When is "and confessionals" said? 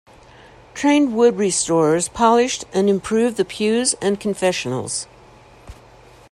4.01-5.05